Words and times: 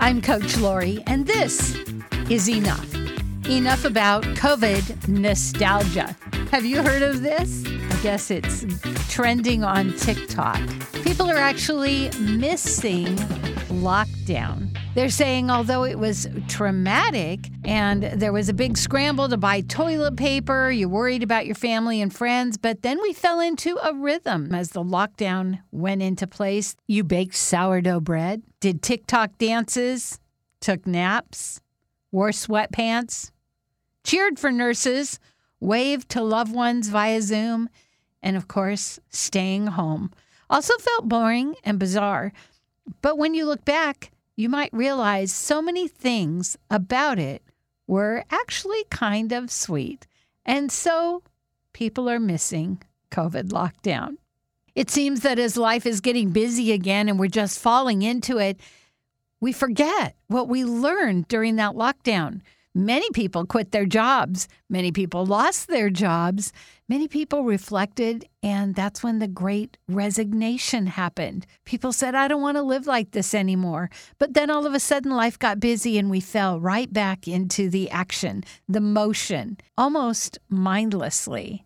I'm 0.00 0.20
Coach 0.20 0.56
Lori, 0.58 1.02
and 1.06 1.26
this 1.26 1.76
is 2.28 2.48
Enough. 2.48 2.94
Enough 3.48 3.84
about 3.84 4.24
COVID 4.24 5.08
nostalgia. 5.08 6.16
Have 6.50 6.64
you 6.64 6.82
heard 6.82 7.02
of 7.02 7.22
this? 7.22 7.64
I 7.66 8.02
guess 8.02 8.30
it's 8.30 8.64
trending 9.08 9.64
on 9.64 9.92
TikTok. 9.94 10.60
People 11.04 11.30
are 11.30 11.36
actually 11.36 12.10
missing 12.18 13.16
lockdown. 13.68 14.73
They're 14.94 15.10
saying 15.10 15.50
although 15.50 15.82
it 15.82 15.98
was 15.98 16.28
traumatic 16.46 17.48
and 17.64 18.04
there 18.04 18.32
was 18.32 18.48
a 18.48 18.54
big 18.54 18.78
scramble 18.78 19.28
to 19.28 19.36
buy 19.36 19.62
toilet 19.62 20.16
paper, 20.16 20.70
you 20.70 20.88
worried 20.88 21.24
about 21.24 21.46
your 21.46 21.56
family 21.56 22.00
and 22.00 22.14
friends, 22.14 22.56
but 22.56 22.82
then 22.82 23.02
we 23.02 23.12
fell 23.12 23.40
into 23.40 23.76
a 23.82 23.92
rhythm 23.92 24.54
as 24.54 24.70
the 24.70 24.84
lockdown 24.84 25.58
went 25.72 26.00
into 26.00 26.28
place. 26.28 26.76
You 26.86 27.02
baked 27.02 27.34
sourdough 27.34 28.00
bread, 28.00 28.42
did 28.60 28.82
TikTok 28.82 29.36
dances, 29.36 30.20
took 30.60 30.86
naps, 30.86 31.60
wore 32.12 32.30
sweatpants, 32.30 33.32
cheered 34.04 34.38
for 34.38 34.52
nurses, 34.52 35.18
waved 35.58 36.08
to 36.10 36.22
loved 36.22 36.54
ones 36.54 36.88
via 36.88 37.20
Zoom, 37.20 37.68
and 38.22 38.36
of 38.36 38.46
course, 38.46 39.00
staying 39.08 39.66
home. 39.66 40.12
Also 40.48 40.78
felt 40.78 41.08
boring 41.08 41.56
and 41.64 41.80
bizarre. 41.80 42.32
But 43.02 43.18
when 43.18 43.34
you 43.34 43.44
look 43.44 43.64
back, 43.64 44.12
you 44.36 44.48
might 44.48 44.72
realize 44.72 45.32
so 45.32 45.62
many 45.62 45.88
things 45.88 46.56
about 46.70 47.18
it 47.18 47.42
were 47.86 48.24
actually 48.30 48.84
kind 48.90 49.32
of 49.32 49.50
sweet. 49.50 50.06
And 50.44 50.72
so 50.72 51.22
people 51.72 52.08
are 52.08 52.20
missing 52.20 52.82
COVID 53.10 53.50
lockdown. 53.50 54.16
It 54.74 54.90
seems 54.90 55.20
that 55.20 55.38
as 55.38 55.56
life 55.56 55.86
is 55.86 56.00
getting 56.00 56.30
busy 56.30 56.72
again 56.72 57.08
and 57.08 57.18
we're 57.18 57.28
just 57.28 57.60
falling 57.60 58.02
into 58.02 58.38
it, 58.38 58.58
we 59.40 59.52
forget 59.52 60.16
what 60.26 60.48
we 60.48 60.64
learned 60.64 61.28
during 61.28 61.56
that 61.56 61.74
lockdown. 61.74 62.40
Many 62.76 63.08
people 63.10 63.46
quit 63.46 63.70
their 63.70 63.86
jobs. 63.86 64.48
Many 64.68 64.90
people 64.90 65.24
lost 65.24 65.68
their 65.68 65.90
jobs. 65.90 66.52
Many 66.88 67.06
people 67.06 67.44
reflected, 67.44 68.28
and 68.42 68.74
that's 68.74 69.00
when 69.00 69.20
the 69.20 69.28
great 69.28 69.78
resignation 69.88 70.86
happened. 70.86 71.46
People 71.64 71.92
said, 71.92 72.16
I 72.16 72.26
don't 72.26 72.42
want 72.42 72.56
to 72.56 72.62
live 72.62 72.88
like 72.88 73.12
this 73.12 73.32
anymore. 73.32 73.90
But 74.18 74.34
then 74.34 74.50
all 74.50 74.66
of 74.66 74.74
a 74.74 74.80
sudden, 74.80 75.12
life 75.12 75.38
got 75.38 75.60
busy, 75.60 75.98
and 75.98 76.10
we 76.10 76.18
fell 76.18 76.58
right 76.58 76.92
back 76.92 77.28
into 77.28 77.70
the 77.70 77.88
action, 77.90 78.42
the 78.68 78.80
motion, 78.80 79.56
almost 79.78 80.40
mindlessly. 80.48 81.64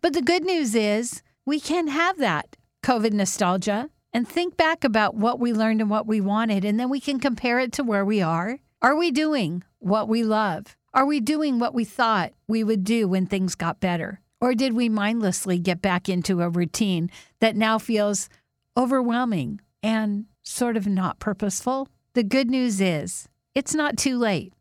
But 0.00 0.12
the 0.12 0.22
good 0.22 0.44
news 0.44 0.76
is, 0.76 1.22
we 1.44 1.58
can 1.58 1.88
have 1.88 2.18
that 2.18 2.56
COVID 2.84 3.12
nostalgia 3.12 3.90
and 4.12 4.28
think 4.28 4.56
back 4.56 4.84
about 4.84 5.16
what 5.16 5.40
we 5.40 5.52
learned 5.52 5.80
and 5.80 5.90
what 5.90 6.06
we 6.06 6.20
wanted, 6.20 6.64
and 6.64 6.78
then 6.78 6.88
we 6.88 7.00
can 7.00 7.18
compare 7.18 7.58
it 7.58 7.72
to 7.72 7.82
where 7.82 8.04
we 8.04 8.22
are. 8.22 8.60
Are 8.84 8.94
we 8.94 9.10
doing 9.10 9.62
what 9.78 10.08
we 10.08 10.22
love? 10.22 10.76
Are 10.92 11.06
we 11.06 11.18
doing 11.18 11.58
what 11.58 11.72
we 11.72 11.86
thought 11.86 12.34
we 12.46 12.62
would 12.62 12.84
do 12.84 13.08
when 13.08 13.24
things 13.24 13.54
got 13.54 13.80
better? 13.80 14.20
Or 14.42 14.54
did 14.54 14.74
we 14.74 14.90
mindlessly 14.90 15.58
get 15.58 15.80
back 15.80 16.06
into 16.06 16.42
a 16.42 16.50
routine 16.50 17.10
that 17.40 17.56
now 17.56 17.78
feels 17.78 18.28
overwhelming 18.76 19.62
and 19.82 20.26
sort 20.42 20.76
of 20.76 20.86
not 20.86 21.18
purposeful? 21.18 21.88
The 22.12 22.22
good 22.22 22.50
news 22.50 22.78
is 22.78 23.26
it's 23.54 23.74
not 23.74 23.96
too 23.96 24.18
late 24.18 24.52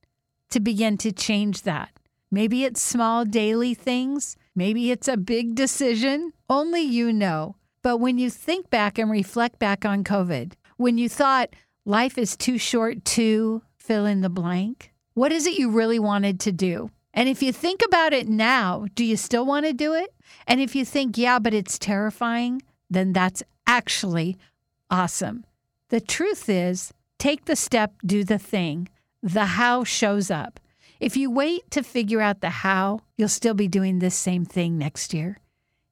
to 0.52 0.62
begin 0.62 0.98
to 1.00 1.12
change 1.12 1.64
that. 1.64 1.90
Maybe 2.32 2.64
it's 2.64 2.82
small 2.82 3.26
daily 3.26 3.74
things, 3.74 4.38
maybe 4.56 4.90
it's 4.90 5.10
a 5.10 5.18
big 5.18 5.54
decision. 5.54 6.32
Only 6.50 6.82
you 6.82 7.12
know. 7.12 7.58
But 7.82 7.98
when 7.98 8.18
you 8.18 8.30
think 8.30 8.70
back 8.70 8.98
and 8.98 9.12
reflect 9.12 9.60
back 9.60 9.84
on 9.84 10.06
COVID, 10.06 10.54
when 10.78 10.98
you 10.98 11.10
thought 11.10 11.50
life 11.86 12.18
is 12.18 12.38
too 12.38 12.58
short 12.58 13.04
to 13.04 13.62
fill 13.84 14.06
in 14.06 14.22
the 14.22 14.30
blank, 14.30 14.94
what 15.14 15.34
is 15.34 15.46
it 15.46 15.60
you 15.60 15.70
really 15.70 16.00
wanted 16.00 16.40
to 16.40 16.52
do? 16.52 16.90
And 17.14 17.28
if 17.28 17.44
you 17.44 17.52
think 17.52 17.82
about 17.86 18.14
it 18.14 18.28
now, 18.30 18.86
do 18.96 19.04
you 19.04 19.18
still 19.18 19.46
want 19.46 19.66
to 19.66 19.74
do 19.74 19.94
it? 19.94 20.14
And 20.48 20.62
if 20.62 20.74
you 20.74 20.86
think, 20.86 21.18
yeah, 21.18 21.38
but 21.38 21.54
it's 21.54 21.78
terrifying, 21.78 22.62
then 22.90 23.12
that's 23.12 23.44
actually 23.68 24.38
awesome. 24.90 25.46
The 25.90 26.00
truth 26.00 26.48
is, 26.48 26.94
take 27.20 27.46
the 27.46 27.58
step, 27.58 27.94
do 28.06 28.24
the 28.24 28.40
thing. 28.40 28.88
The 29.22 29.46
how 29.46 29.84
shows 29.84 30.32
up. 30.32 30.60
If 31.00 31.18
you 31.18 31.30
wait 31.30 31.70
to 31.72 31.84
figure 31.84 32.22
out 32.22 32.40
the 32.40 32.50
how, 32.50 33.02
you'll 33.18 33.28
still 33.28 33.54
be 33.54 33.68
doing 33.68 34.00
this 34.00 34.16
same 34.16 34.46
thing 34.46 34.78
next 34.78 35.14
year 35.14 35.40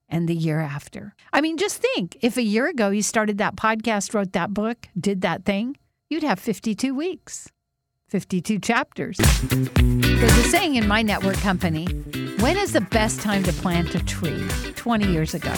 and 0.07 0.27
the 0.27 0.35
year 0.35 0.61
after. 0.61 1.13
I 1.33 1.41
mean, 1.41 1.57
just 1.57 1.81
think 1.81 2.17
if 2.21 2.37
a 2.37 2.41
year 2.41 2.67
ago 2.67 2.89
you 2.89 3.01
started 3.01 3.37
that 3.37 3.57
podcast, 3.57 4.13
wrote 4.13 4.31
that 4.31 4.53
book, 4.53 4.87
did 4.99 5.21
that 5.21 5.43
thing, 5.43 5.77
you'd 6.09 6.23
have 6.23 6.39
52 6.39 6.95
weeks. 6.95 7.49
52 8.11 8.59
chapters. 8.59 9.15
There's 9.15 10.37
a 10.37 10.43
saying 10.49 10.75
in 10.75 10.85
my 10.85 11.01
network 11.01 11.37
company 11.37 11.85
when 12.41 12.57
is 12.57 12.73
the 12.73 12.81
best 12.81 13.21
time 13.21 13.41
to 13.43 13.53
plant 13.53 13.95
a 13.95 14.03
tree? 14.03 14.45
20 14.75 15.07
years 15.07 15.33
ago. 15.33 15.53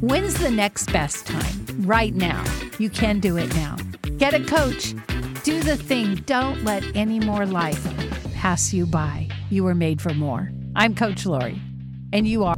When's 0.00 0.34
the 0.34 0.50
next 0.50 0.92
best 0.92 1.28
time? 1.28 1.54
Right 1.86 2.12
now. 2.12 2.42
You 2.80 2.90
can 2.90 3.20
do 3.20 3.36
it 3.36 3.54
now. 3.54 3.76
Get 4.18 4.34
a 4.34 4.42
coach. 4.44 4.94
Do 5.44 5.62
the 5.62 5.76
thing. 5.76 6.16
Don't 6.26 6.64
let 6.64 6.82
any 6.96 7.20
more 7.20 7.46
life 7.46 7.86
pass 8.34 8.74
you 8.74 8.84
by. 8.84 9.28
You 9.50 9.62
were 9.62 9.76
made 9.76 10.02
for 10.02 10.12
more. 10.12 10.50
I'm 10.74 10.92
Coach 10.92 11.24
Lori, 11.24 11.60
and 12.12 12.26
you 12.26 12.42
are. 12.42 12.56